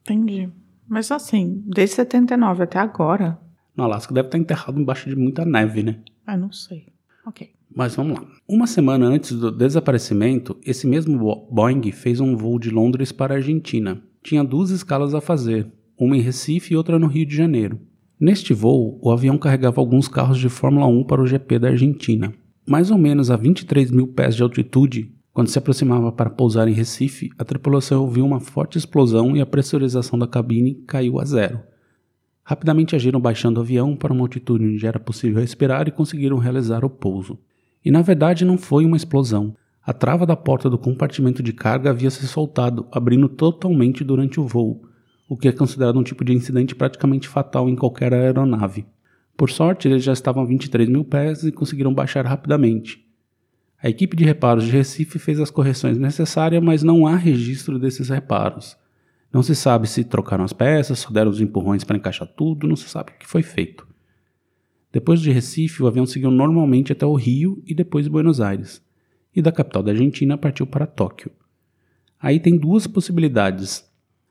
Entendi. 0.00 0.48
Mas 0.88 1.10
assim, 1.12 1.62
desde 1.66 1.94
79 1.96 2.64
até 2.64 2.78
agora, 2.80 3.38
No 3.76 3.84
Alasca 3.84 4.12
deve 4.12 4.28
estar 4.28 4.38
enterrado 4.38 4.78
embaixo 4.80 5.08
de 5.08 5.16
muita 5.16 5.44
neve, 5.44 5.82
né? 5.84 6.00
eu 6.28 6.36
não 6.36 6.52
sei. 6.52 6.86
Ok. 7.26 7.50
Mas 7.74 7.94
vamos 7.96 8.18
lá. 8.20 8.26
Uma 8.46 8.66
semana 8.66 9.06
antes 9.06 9.32
do 9.38 9.50
desaparecimento, 9.50 10.58
esse 10.64 10.86
mesmo 10.86 11.16
Bo- 11.18 11.48
Boeing 11.50 11.90
fez 11.92 12.20
um 12.20 12.36
voo 12.36 12.58
de 12.58 12.70
Londres 12.70 13.12
para 13.12 13.34
a 13.34 13.36
Argentina. 13.38 14.02
Tinha 14.22 14.44
duas 14.44 14.70
escalas 14.70 15.14
a 15.14 15.20
fazer, 15.20 15.66
uma 15.98 16.16
em 16.16 16.20
Recife 16.20 16.72
e 16.72 16.76
outra 16.76 16.98
no 16.98 17.08
Rio 17.08 17.26
de 17.26 17.34
Janeiro. 17.34 17.80
Neste 18.18 18.54
voo, 18.54 19.00
o 19.02 19.10
avião 19.10 19.36
carregava 19.36 19.80
alguns 19.80 20.06
carros 20.06 20.38
de 20.38 20.48
Fórmula 20.48 20.86
1 20.86 21.04
para 21.04 21.20
o 21.20 21.26
GP 21.26 21.58
da 21.58 21.68
Argentina. 21.68 22.32
Mais 22.64 22.90
ou 22.90 22.96
menos 22.96 23.32
a 23.32 23.36
23 23.36 23.90
mil 23.90 24.06
pés 24.06 24.36
de 24.36 24.42
altitude, 24.44 25.12
quando 25.32 25.48
se 25.48 25.58
aproximava 25.58 26.12
para 26.12 26.30
pousar 26.30 26.68
em 26.68 26.72
Recife, 26.72 27.30
a 27.36 27.44
tripulação 27.44 28.02
ouviu 28.02 28.24
uma 28.24 28.38
forte 28.38 28.78
explosão 28.78 29.36
e 29.36 29.40
a 29.40 29.46
pressurização 29.46 30.16
da 30.16 30.26
cabine 30.28 30.74
caiu 30.86 31.18
a 31.18 31.24
zero. 31.24 31.60
Rapidamente 32.44 32.94
agiram 32.94 33.20
baixando 33.20 33.58
o 33.58 33.62
avião 33.62 33.96
para 33.96 34.12
uma 34.12 34.22
altitude 34.22 34.66
onde 34.66 34.86
era 34.86 35.00
possível 35.00 35.40
respirar 35.40 35.88
e 35.88 35.92
conseguiram 35.92 36.38
realizar 36.38 36.84
o 36.84 36.90
pouso. 36.90 37.38
E 37.84 37.90
na 37.90 38.02
verdade 38.02 38.44
não 38.44 38.58
foi 38.58 38.84
uma 38.84 38.96
explosão. 38.96 39.56
A 39.84 39.92
trava 39.92 40.24
da 40.24 40.36
porta 40.36 40.70
do 40.70 40.78
compartimento 40.78 41.42
de 41.42 41.52
carga 41.52 41.90
havia 41.90 42.08
se 42.08 42.24
soltado, 42.28 42.86
abrindo 42.92 43.28
totalmente 43.28 44.04
durante 44.04 44.38
o 44.38 44.46
voo, 44.46 44.82
o 45.28 45.36
que 45.36 45.48
é 45.48 45.52
considerado 45.52 45.98
um 45.98 46.04
tipo 46.04 46.24
de 46.24 46.32
incidente 46.32 46.72
praticamente 46.72 47.28
fatal 47.28 47.68
em 47.68 47.74
qualquer 47.74 48.14
aeronave. 48.14 48.86
Por 49.36 49.50
sorte, 49.50 49.88
eles 49.88 50.04
já 50.04 50.12
estavam 50.12 50.44
a 50.44 50.46
23 50.46 50.88
mil 50.88 51.04
pés 51.04 51.42
e 51.42 51.50
conseguiram 51.50 51.92
baixar 51.92 52.24
rapidamente. 52.24 53.04
A 53.82 53.88
equipe 53.88 54.16
de 54.16 54.22
reparos 54.24 54.64
de 54.64 54.70
Recife 54.70 55.18
fez 55.18 55.40
as 55.40 55.50
correções 55.50 55.98
necessárias, 55.98 56.62
mas 56.62 56.84
não 56.84 57.04
há 57.04 57.16
registro 57.16 57.76
desses 57.76 58.08
reparos. 58.08 58.76
Não 59.32 59.42
se 59.42 59.56
sabe 59.56 59.88
se 59.88 60.04
trocaram 60.04 60.44
as 60.44 60.52
peças, 60.52 61.00
só 61.00 61.10
deram 61.10 61.30
os 61.30 61.40
empurrões 61.40 61.82
para 61.82 61.96
encaixar 61.96 62.28
tudo, 62.28 62.68
não 62.68 62.76
se 62.76 62.88
sabe 62.88 63.10
o 63.10 63.18
que 63.18 63.26
foi 63.26 63.42
feito. 63.42 63.84
Depois 64.92 65.20
de 65.20 65.32
Recife, 65.32 65.82
o 65.82 65.88
avião 65.88 66.06
seguiu 66.06 66.30
normalmente 66.30 66.92
até 66.92 67.04
o 67.04 67.14
Rio 67.14 67.60
e 67.66 67.74
depois 67.74 68.06
Buenos 68.06 68.40
Aires, 68.40 68.80
e 69.34 69.40
da 69.40 69.52
capital 69.52 69.82
da 69.82 69.92
Argentina 69.92 70.36
partiu 70.36 70.66
para 70.66 70.86
Tóquio. 70.86 71.30
Aí 72.20 72.38
tem 72.38 72.56
duas 72.56 72.86
possibilidades. 72.86 73.84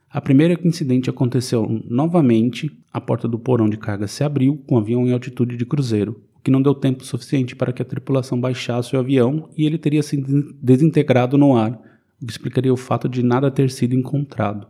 A 0.10 0.22
primeira 0.22 0.54
é 0.54 0.58
que 0.58 0.66
o 0.66 0.68
incidente 0.68 1.10
aconteceu 1.10 1.82
novamente, 1.86 2.72
a 2.92 3.00
porta 3.00 3.28
do 3.28 3.40
porão 3.40 3.70
de 3.70 3.78
carga 3.78 4.08
se 4.08 4.24
abriu 4.24 4.58
com 4.68 4.76
o 4.76 4.78
avião 4.78 5.08
em 5.08 5.14
altitude 5.14 5.58
de 5.58 5.66
cruzeiro, 5.66 6.22
o 6.36 6.42
que 6.42 6.52
não 6.52 6.62
deu 6.62 6.76
tempo 6.76 7.04
suficiente 7.06 7.56
para 7.56 7.72
que 7.72 7.82
a 7.82 7.86
tripulação 7.86 8.40
baixasse 8.40 8.96
o 8.96 9.00
avião 9.00 9.50
e 9.58 9.66
ele 9.66 9.78
teria 9.78 10.04
sido 10.04 10.54
desintegrado 10.62 11.38
no 11.38 11.56
ar, 11.56 11.80
o 12.22 12.26
que 12.26 12.32
explicaria 12.32 12.74
o 12.74 12.78
fato 12.78 13.08
de 13.10 13.24
nada 13.24 13.50
ter 13.50 13.70
sido 13.70 13.96
encontrado. 13.96 14.68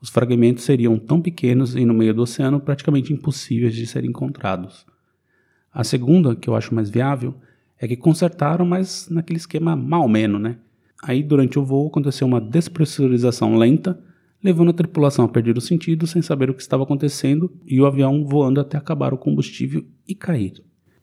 Os 0.00 0.10
fragmentos 0.10 0.64
seriam 0.64 0.98
tão 0.98 1.20
pequenos 1.20 1.74
e 1.74 1.84
no 1.84 1.94
meio 1.94 2.12
do 2.12 2.22
oceano 2.22 2.60
praticamente 2.60 3.12
impossíveis 3.12 3.74
de 3.74 3.86
serem 3.86 4.10
encontrados. 4.10 4.84
A 5.72 5.82
segunda, 5.82 6.36
que 6.36 6.48
eu 6.48 6.54
acho 6.54 6.74
mais 6.74 6.90
viável, 6.90 7.34
é 7.84 7.88
que 7.88 7.96
consertaram, 7.96 8.64
mas 8.64 9.08
naquele 9.10 9.38
esquema 9.38 9.76
mal 9.76 10.08
menos, 10.08 10.40
né? 10.40 10.56
Aí, 11.02 11.22
durante 11.22 11.58
o 11.58 11.64
voo, 11.64 11.88
aconteceu 11.88 12.26
uma 12.26 12.40
despressurização 12.40 13.56
lenta, 13.56 13.98
levando 14.42 14.70
a 14.70 14.74
tripulação 14.74 15.24
a 15.24 15.28
perder 15.28 15.56
o 15.56 15.60
sentido 15.60 16.06
sem 16.06 16.22
saber 16.22 16.48
o 16.48 16.54
que 16.54 16.62
estava 16.62 16.82
acontecendo 16.82 17.52
e 17.66 17.80
o 17.80 17.86
avião 17.86 18.24
voando 18.24 18.60
até 18.60 18.78
acabar 18.78 19.12
o 19.12 19.18
combustível 19.18 19.84
e 20.08 20.14
cair. 20.14 20.52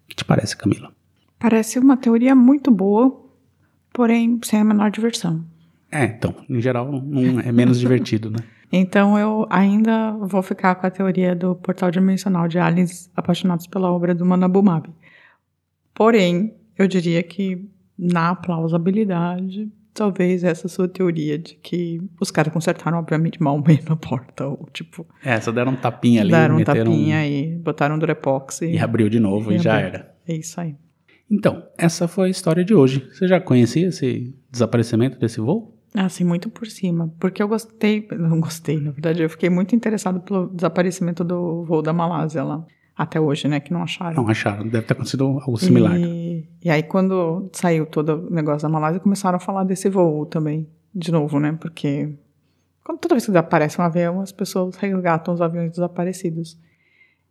O 0.06 0.08
que 0.08 0.16
te 0.16 0.26
parece, 0.26 0.58
Camila? 0.58 0.92
Parece 1.38 1.78
uma 1.80 1.98
teoria 1.98 2.36
muito 2.36 2.72
boa, 2.72 3.26
porém 3.94 4.40
sem 4.44 4.60
a 4.60 4.64
menor 4.64 4.90
diversão. 4.90 5.46
É, 5.92 6.06
então, 6.06 6.34
em 6.50 6.62
geral, 6.62 6.92
não 6.92 7.40
é 7.40 7.52
menos 7.52 7.78
divertido, 7.80 8.30
né? 8.30 8.40
Então 8.72 9.20
eu 9.20 9.46
ainda 9.50 10.14
vou 10.14 10.42
ficar 10.42 10.76
com 10.76 10.88
a 10.88 10.92
teoria 10.92 11.36
do 11.36 11.56
portal 11.56 11.92
dimensional 11.92 12.48
de 12.48 12.58
aliens 12.58 13.12
apaixonados 13.16 13.68
pela 13.68 13.92
obra 13.92 14.16
do 14.16 14.26
Manabumab. 14.26 14.90
Porém, 15.94 16.56
eu 16.82 16.88
diria 16.88 17.22
que 17.24 17.70
na 17.98 18.34
plausibilidade, 18.36 19.70
talvez 19.94 20.44
essa 20.44 20.68
sua 20.68 20.88
teoria 20.88 21.38
de 21.38 21.56
que 21.56 22.02
os 22.20 22.32
caras 22.32 22.52
consertaram, 22.52 22.98
obviamente, 22.98 23.42
mal 23.42 23.62
menos 23.66 23.90
a 23.90 23.96
porta, 23.96 24.48
ou 24.48 24.68
tipo, 24.74 25.06
É, 25.24 25.40
só 25.40 25.52
deram 25.52 25.74
um 25.74 25.76
tapinha 25.76 26.22
ali, 26.22 26.32
deram 26.32 26.58
um 26.58 26.64
tapinha 26.64 27.28
e 27.28 27.56
botaram 27.58 27.96
um 27.96 28.00
durepox 28.00 28.62
e, 28.62 28.72
e 28.74 28.80
abriu 28.80 29.10
de 29.10 29.20
novo 29.20 29.52
e, 29.52 29.60
já 29.60 29.74
abriu. 29.76 29.88
era. 29.88 30.16
É 30.28 30.34
isso 30.36 30.60
aí. 30.60 30.76
Então, 31.30 31.64
essa 31.78 32.08
foi 32.08 32.28
a 32.28 32.32
história 32.32 32.64
de 32.64 32.74
hoje. 32.74 33.08
Você 33.12 33.28
já 33.28 33.40
conhecia 33.40 33.88
esse 33.88 34.36
desaparecimento 34.52 35.18
desse 35.18 35.40
voo? 35.40 35.78
Assim, 35.96 36.24
muito 36.24 36.50
por 36.50 36.68
cima. 36.68 37.14
Porque 37.20 37.42
eu 37.42 37.48
gostei, 37.48 38.08
não 38.18 38.40
gostei, 38.40 38.80
na 38.80 38.92
verdade, 38.92 39.22
eu 39.22 39.30
fiquei 39.30 39.50
muito 39.50 39.76
interessado 39.76 40.20
pelo 40.22 40.48
desaparecimento 40.48 41.24
do 41.24 41.64
voo 41.64 41.82
da 41.82 41.94
Malásia 41.94 42.44
lá. 42.44 42.66
Até 42.98 43.20
hoje, 43.20 43.48
né, 43.48 43.60
que 43.60 43.72
não 43.74 43.82
acharam. 43.82 44.22
Não 44.22 44.30
acharam, 44.30 44.68
deve 44.68 44.86
ter 44.86 44.94
acontecido 44.94 45.24
algo 45.24 45.58
similar. 45.58 45.98
E, 45.98 46.04
e 46.64 46.70
aí, 46.70 46.84
quando 46.84 47.50
saiu 47.54 47.86
todo 47.86 48.28
o 48.28 48.34
negócio 48.34 48.62
da 48.62 48.70
Malásia, 48.70 49.00
começaram 49.00 49.38
a 49.38 49.40
falar 49.40 49.64
desse 49.64 49.90
voo 49.90 50.26
também, 50.26 50.68
de 50.94 51.12
novo, 51.12 51.40
né? 51.40 51.58
Porque 51.60 52.14
quando, 52.84 53.00
toda 53.00 53.16
vez 53.16 53.26
que 53.26 53.38
aparece 53.38 53.80
um 53.80 53.84
avião, 53.84 54.22
as 54.22 54.32
pessoas 54.32 54.76
resgatam 54.76 55.34
os 55.34 55.42
aviões 55.42 55.72
desaparecidos. 55.72 56.58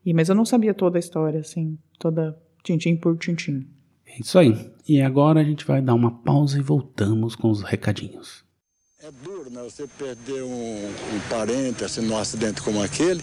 E, 0.05 0.15
mas 0.15 0.29
eu 0.29 0.35
não 0.35 0.45
sabia 0.45 0.73
toda 0.73 0.99
a 0.99 1.01
história, 1.01 1.41
assim, 1.41 1.79
toda 1.99 2.39
tintim 2.63 2.97
por 2.97 3.17
tintim. 3.19 3.67
É 4.07 4.21
isso 4.21 4.39
aí. 4.39 4.71
E 4.89 5.01
agora 5.01 5.41
a 5.41 5.45
gente 5.45 5.65
vai 5.65 5.81
dar 5.81 5.95
uma 5.95 6.11
pausa 6.11 6.59
e 6.59 6.63
voltamos 6.63 7.37
com 7.37 7.51
os 7.51 7.63
recadinhos. 7.63 8.45
É 9.03 9.11
duro, 9.25 9.51
né? 9.51 9.63
Você 9.63 9.87
perder 9.87 10.43
um, 10.43 10.87
um 10.87 11.21
parente 11.31 11.85
assim, 11.85 12.03
num 12.03 12.19
acidente 12.19 12.61
como 12.61 12.83
aquele 12.83 13.23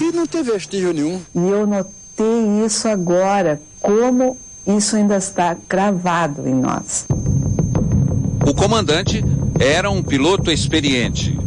e 0.00 0.12
não 0.12 0.26
ter 0.26 0.42
vestígio 0.42 0.92
nenhum. 0.92 1.20
E 1.34 1.38
eu 1.38 1.66
notei 1.66 2.64
isso 2.64 2.88
agora, 2.88 3.60
como 3.80 4.38
isso 4.66 4.96
ainda 4.96 5.16
está 5.16 5.56
gravado 5.68 6.48
em 6.48 6.54
nós. 6.54 7.06
O 8.46 8.54
comandante 8.54 9.24
era 9.58 9.90
um 9.90 10.02
piloto 10.02 10.50
experiente. 10.50 11.38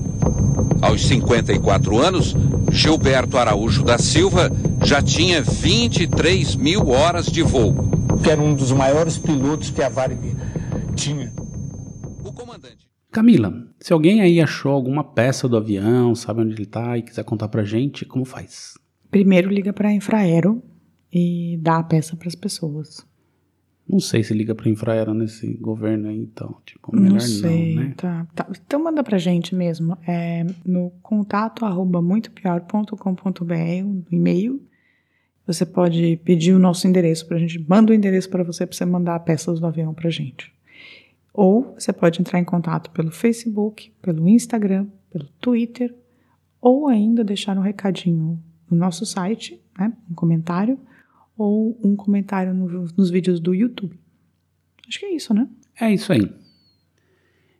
Aos 0.81 1.05
54 1.07 1.97
anos, 1.97 2.35
Gilberto 2.71 3.37
Araújo 3.37 3.83
da 3.83 3.97
Silva 3.97 4.51
já 4.83 5.01
tinha 5.01 5.41
23 5.41 6.55
mil 6.55 6.89
horas 6.89 7.25
de 7.27 7.41
voo. 7.41 7.73
Que 8.23 8.29
era 8.29 8.41
um 8.41 8.53
dos 8.53 8.71
maiores 8.71 9.17
pilotos 9.17 9.69
que 9.69 9.81
a 9.81 9.89
Varig 9.89 10.35
tinha. 10.95 11.33
O 12.23 12.31
comandante. 12.31 12.89
Camila, 13.11 13.53
se 13.79 13.93
alguém 13.93 14.21
aí 14.21 14.41
achou 14.41 14.73
alguma 14.73 15.03
peça 15.03 15.47
do 15.47 15.55
avião, 15.55 16.13
sabe 16.15 16.41
onde 16.41 16.53
ele 16.53 16.65
tá 16.65 16.97
e 16.97 17.01
quiser 17.01 17.23
contar 17.23 17.47
pra 17.47 17.63
gente, 17.63 18.05
como 18.05 18.25
faz? 18.25 18.73
Primeiro 19.09 19.49
liga 19.49 19.71
para 19.71 19.89
a 19.89 19.93
Infraero 19.93 20.61
e 21.17 21.57
dá 21.61 21.77
a 21.77 21.83
peça 21.83 22.13
para 22.17 22.27
as 22.27 22.35
pessoas. 22.35 23.07
Não 23.87 24.01
sei 24.01 24.21
se 24.21 24.33
liga 24.33 24.53
pra 24.53 24.67
Infraero 24.67 25.13
nesse 25.13 25.53
governo 25.53 26.09
aí, 26.09 26.17
então. 26.17 26.57
Tipo, 26.65 26.93
melhor 26.93 27.13
não 27.13 27.19
sei, 27.21 27.73
não, 27.73 27.83
né? 27.83 27.93
tá, 27.95 28.27
tá. 28.35 28.47
Então 28.65 28.83
manda 28.83 29.01
pra 29.01 29.17
gente 29.17 29.55
mesmo. 29.55 29.97
É 30.05 30.45
no 30.65 30.91
contato 31.01 31.63
arroba 31.63 32.01
muitopior.com.br, 32.01 33.83
no 33.85 34.05
e-mail. 34.11 34.61
Você 35.47 35.65
pode 35.65 36.19
pedir 36.25 36.53
o 36.53 36.59
nosso 36.59 36.85
endereço 36.85 37.25
para 37.27 37.37
a 37.37 37.39
gente, 37.39 37.63
manda 37.69 37.93
o 37.93 37.95
endereço 37.95 38.29
para 38.29 38.43
você 38.43 38.65
para 38.65 38.75
você 38.75 38.83
mandar 38.83 39.19
peças 39.19 39.59
do 39.59 39.67
avião 39.67 39.93
para 39.93 40.09
a 40.09 40.11
gente. 40.11 40.53
Ou 41.33 41.75
você 41.77 41.93
pode 41.93 42.19
entrar 42.19 42.39
em 42.39 42.43
contato 42.43 42.89
pelo 42.89 43.11
Facebook, 43.11 43.93
pelo 44.01 44.27
Instagram, 44.27 44.87
pelo 45.11 45.27
Twitter, 45.39 45.95
ou 46.59 46.89
ainda 46.89 47.23
deixar 47.23 47.57
um 47.57 47.61
recadinho 47.61 48.41
no 48.69 48.75
nosso 48.75 49.05
site, 49.05 49.61
né, 49.77 49.93
um 50.09 50.15
comentário, 50.15 50.79
ou 51.37 51.79
um 51.83 51.95
comentário 51.95 52.53
no, 52.53 52.87
nos 52.97 53.09
vídeos 53.09 53.39
do 53.39 53.53
YouTube. 53.53 53.99
Acho 54.87 54.99
que 54.99 55.05
é 55.05 55.15
isso, 55.15 55.33
né? 55.33 55.47
É 55.79 55.91
isso 55.91 56.11
aí. 56.11 56.31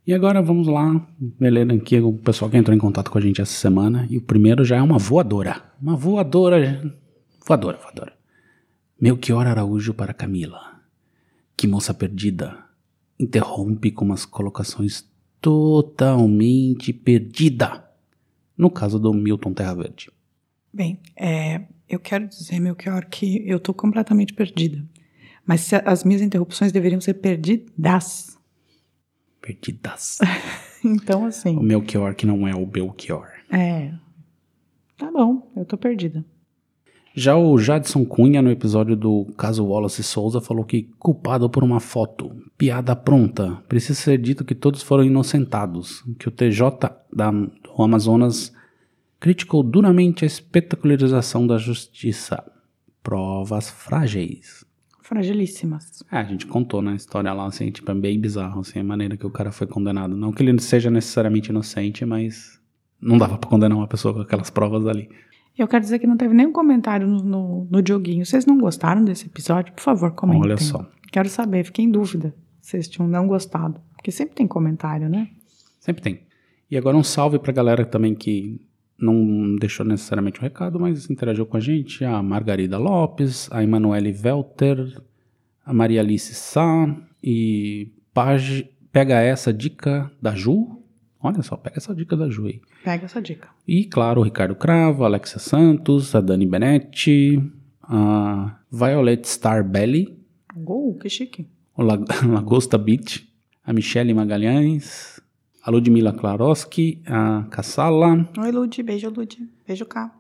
E 0.08 0.14
agora 0.14 0.42
vamos 0.42 0.68
lá, 0.68 1.08
beleza, 1.20 1.74
aqui 1.74 2.00
o 2.00 2.14
pessoal 2.14 2.52
que 2.52 2.58
entrou 2.58 2.76
em 2.76 2.80
contato 2.80 3.10
com 3.10 3.18
a 3.18 3.22
gente 3.22 3.42
essa 3.42 3.54
semana, 3.54 4.06
e 4.08 4.18
o 4.18 4.22
primeiro 4.22 4.64
já 4.64 4.76
é 4.76 4.82
uma 4.82 5.00
voadora. 5.00 5.64
Uma 5.82 5.96
voadora, 5.96 6.94
voadora, 7.46 7.78
voadora. 7.78 8.14
Melchior 9.02 9.48
Araújo 9.48 9.96
para 9.96 10.14
Camila. 10.14 10.80
Que 11.58 11.68
moça 11.68 11.92
perdida. 11.92 12.56
Interrompe 13.20 13.92
com 13.92 14.06
umas 14.06 14.26
colocações 14.26 15.10
totalmente 15.42 16.94
perdida. 16.94 17.84
No 18.56 18.70
caso 18.70 19.00
do 19.00 19.12
Milton 19.12 19.54
Terra 19.54 19.74
Verde. 19.74 20.12
Bem, 20.72 21.00
é, 21.16 21.66
eu 21.88 22.00
quero 22.00 22.28
dizer, 22.28 22.60
Melchior, 22.60 23.06
que 23.06 23.48
eu 23.48 23.60
tô 23.60 23.74
completamente 23.74 24.34
perdida. 24.34 24.84
Mas 25.46 25.62
se 25.62 25.76
as 25.76 26.04
minhas 26.04 26.22
interrupções 26.22 26.72
deveriam 26.72 27.00
ser 27.00 27.16
perdidas. 27.16 28.38
Perdidas. 29.42 30.20
então, 30.84 31.26
assim. 31.26 31.56
O 31.56 31.62
Melchior 31.62 32.16
que 32.16 32.26
não 32.26 32.48
é 32.48 32.56
o 32.56 32.66
Belchior. 32.66 33.28
É. 33.52 33.94
Tá 34.98 35.12
bom, 35.12 35.52
eu 35.56 35.66
tô 35.66 35.78
perdida. 35.78 36.26
Já 37.18 37.38
o 37.38 37.58
Jadson 37.58 38.04
Cunha, 38.04 38.42
no 38.42 38.52
episódio 38.52 38.94
do 38.94 39.26
caso 39.38 39.66
Wallace 39.66 40.04
Souza, 40.04 40.42
falou 40.42 40.66
que 40.66 40.90
culpado 41.00 41.50
por 41.50 41.64
uma 41.64 41.80
foto, 41.80 42.30
piada 42.58 42.94
pronta, 42.94 43.64
precisa 43.70 43.94
ser 43.98 44.18
dito 44.18 44.44
que 44.44 44.54
todos 44.54 44.84
foram 44.84 45.04
inocentados, 45.06 46.04
que 46.20 46.28
o 46.28 46.32
TJ 46.32 46.72
da, 47.14 47.32
do 47.32 47.82
Amazonas 47.82 48.52
criticou 49.26 49.64
duramente 49.64 50.24
a 50.24 50.28
espetacularização 50.28 51.48
da 51.48 51.58
justiça. 51.58 52.44
Provas 53.02 53.68
frágeis. 53.68 54.64
Fragilíssimas. 55.02 56.04
É, 56.12 56.18
a 56.18 56.24
gente 56.24 56.46
contou 56.46 56.80
na 56.80 56.94
história 56.94 57.34
lá, 57.34 57.48
assim, 57.48 57.72
tipo, 57.72 57.90
é 57.90 57.96
bem 57.96 58.20
bizarro, 58.20 58.60
assim, 58.60 58.78
a 58.78 58.84
maneira 58.84 59.18
que 59.18 59.26
o 59.26 59.32
cara 59.32 59.52
foi 59.52 59.66
condenado. 59.66 60.16
Não 60.16 60.32
que 60.32 60.44
ele 60.44 60.62
seja 60.62 60.92
necessariamente 60.92 61.50
inocente, 61.50 62.06
mas 62.06 62.62
não 63.02 63.18
dava 63.18 63.36
pra 63.40 63.50
condenar 63.50 63.76
uma 63.76 63.88
pessoa 63.88 64.14
com 64.14 64.20
aquelas 64.20 64.52
provas 64.52 64.86
ali. 64.86 65.10
Eu 65.58 65.68
quero 65.68 65.82
dizer 65.82 65.98
que 65.98 66.06
não 66.06 66.18
teve 66.18 66.36
nenhum 66.36 66.52
comentário 66.52 67.08
no, 67.08 67.24
no, 67.24 67.68
no 67.68 67.84
joguinho. 67.84 68.24
Vocês 68.24 68.46
não 68.46 68.60
gostaram 68.60 69.04
desse 69.04 69.26
episódio? 69.26 69.74
Por 69.74 69.82
favor, 69.82 70.12
comentem. 70.12 70.44
Olha 70.44 70.58
só. 70.58 70.88
Quero 71.12 71.30
saber, 71.30 71.64
fiquei 71.64 71.84
em 71.84 71.90
dúvida 71.90 72.36
se 72.62 72.70
vocês 72.70 72.88
tinham 72.88 73.08
não 73.08 73.28
gostado. 73.28 73.82
Porque 73.96 74.12
sempre 74.12 74.36
tem 74.36 74.48
comentário, 74.48 75.10
né? 75.10 75.32
Sempre 75.80 76.04
tem. 76.04 76.20
E 76.70 76.78
agora 76.78 76.96
um 76.96 77.04
salve 77.04 77.40
pra 77.40 77.52
galera 77.52 77.84
também 77.84 78.14
que 78.14 78.62
não 78.98 79.56
deixou 79.58 79.86
necessariamente 79.86 80.40
um 80.40 80.44
recado, 80.44 80.80
mas 80.80 81.10
interagiu 81.10 81.46
com 81.46 81.58
a 81.58 81.60
gente. 81.60 82.04
A 82.06 82.22
Margarida 82.24 82.78
Lopes, 82.78 83.50
a 83.52 83.64
Emanuele 83.64 84.16
Welter, 84.24 85.02
a 85.66 85.74
Maria 85.74 86.02
Alice 86.02 86.34
Sá 86.34 86.96
e 87.24 87.92
Page, 88.14 88.70
pega 88.92 89.16
essa 89.22 89.52
dica 89.54 90.10
da 90.22 90.34
Ju. 90.36 90.80
Olha 91.22 91.42
só, 91.42 91.58
pega 91.58 91.78
essa 91.78 91.94
dica 91.94 92.16
da 92.16 92.30
Ju 92.30 92.46
aí. 92.46 92.62
Pega 92.84 93.06
essa 93.06 93.22
dica. 93.22 93.50
E, 93.68 93.86
claro, 93.86 94.22
o 94.22 94.24
Ricardo 94.24 94.56
Cravo, 94.56 95.04
a 95.04 95.08
Alexia 95.08 95.40
Santos, 95.40 96.14
a 96.16 96.22
Dani 96.22 96.46
Benetti, 96.46 97.42
a 97.84 98.58
Violet 98.72 99.28
Star 99.28 99.64
Belly, 99.68 100.16
Oh, 100.66 100.94
que 100.98 101.10
chique. 101.10 101.46
o 101.76 101.82
La- 101.84 102.00
Lagosta 102.26 102.78
Beach, 102.78 103.28
a 103.66 103.74
Michele 103.74 104.14
Magalhães, 104.14 105.20
a 105.66 105.72
Ludmila 105.72 106.14
Klaroski, 106.14 107.02
a 107.08 107.44
Cassala, 107.50 108.30
Oi, 108.38 108.52
Lud. 108.52 108.84
Beijo, 108.84 109.10
Lud. 109.10 109.38
Beijo 109.68 109.86
cá. 109.86 110.14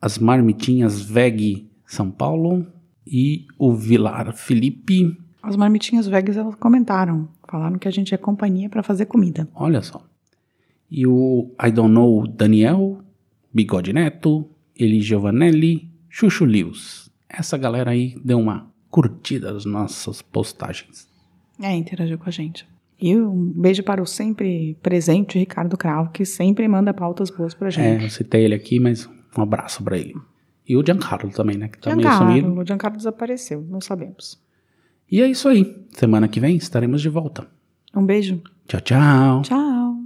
as 0.00 0.18
Marmitinhas 0.18 1.00
Veg 1.02 1.68
São 1.86 2.10
Paulo 2.10 2.66
e 3.06 3.46
o 3.58 3.74
Vilar 3.74 4.32
Felipe. 4.32 5.16
As 5.42 5.56
marmitinhas 5.56 6.06
vegas, 6.06 6.36
elas 6.36 6.54
comentaram. 6.54 7.28
Falaram 7.48 7.76
que 7.76 7.88
a 7.88 7.90
gente 7.90 8.14
é 8.14 8.16
companhia 8.16 8.68
pra 8.68 8.80
fazer 8.82 9.06
comida. 9.06 9.48
Olha 9.56 9.82
só. 9.82 10.06
E 10.88 11.04
o 11.04 11.52
I 11.60 11.72
Don't 11.72 11.92
Know 11.92 12.26
Daniel, 12.28 13.00
Bigode 13.52 13.92
Neto, 13.92 14.48
Eli 14.78 15.00
Giovanelli, 15.00 15.90
Chuchu 16.08 16.44
Lewis. 16.44 17.10
Essa 17.28 17.58
galera 17.58 17.90
aí 17.90 18.14
deu 18.24 18.38
uma 18.38 18.70
curtida 18.88 19.52
nas 19.52 19.64
nossas 19.64 20.22
postagens. 20.22 21.08
É, 21.60 21.74
interagiu 21.74 22.18
com 22.18 22.28
a 22.28 22.32
gente. 22.32 22.64
E 23.02 23.16
um 23.16 23.52
beijo 23.56 23.82
para 23.82 24.00
o 24.00 24.06
sempre 24.06 24.78
presente 24.80 25.36
Ricardo 25.36 25.76
Cravo, 25.76 26.10
que 26.12 26.24
sempre 26.24 26.68
manda 26.68 26.94
pautas 26.94 27.30
boas 27.30 27.52
pra 27.52 27.66
É, 27.66 27.70
gente. 27.72 28.04
eu 28.04 28.10
citei 28.10 28.44
ele 28.44 28.54
aqui, 28.54 28.78
mas 28.78 29.10
um 29.36 29.42
abraço 29.42 29.82
pra 29.82 29.98
ele. 29.98 30.14
E 30.68 30.76
o 30.76 30.86
Giancarlo 30.86 31.30
também, 31.32 31.58
né? 31.58 31.66
Que 31.66 31.78
tá 31.80 31.96
meio 31.96 32.08
sumido. 32.12 32.32
Giancarlo, 32.34 32.60
o 32.62 32.64
Giancarlo 32.66 32.96
desapareceu, 32.96 33.66
não 33.68 33.80
sabemos. 33.80 34.40
E 35.10 35.20
é 35.20 35.26
isso 35.26 35.48
aí. 35.48 35.84
Semana 35.90 36.28
que 36.28 36.38
vem 36.38 36.54
estaremos 36.56 37.02
de 37.02 37.08
volta. 37.08 37.48
Um 37.94 38.06
beijo. 38.06 38.40
Tchau, 38.68 38.80
tchau. 38.80 39.42
Tchau. 39.42 39.96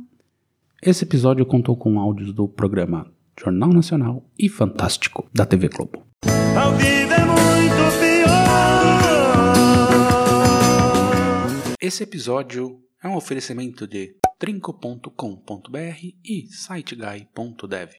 Esse 0.83 1.05
episódio 1.05 1.45
contou 1.45 1.77
com 1.77 2.01
áudios 2.01 2.33
do 2.33 2.49
programa 2.49 3.07
Jornal 3.39 3.69
Nacional 3.75 4.25
e 4.39 4.49
Fantástico 4.49 5.29
da 5.35 5.45
TV 5.45 5.69
Globo. 5.69 6.03
A 6.25 6.71
vida 6.71 7.15
é 7.15 7.25
muito 7.27 7.99
pior. 8.01 8.27
Esse 11.81 12.03
episódio 12.03 12.81
é 13.03 13.09
um 13.09 13.17
oferecimento 13.17 13.87
de 13.87 14.17
trinco.com.br 14.39 15.99
e 16.25 16.47
siteguy.dev. 16.51 17.91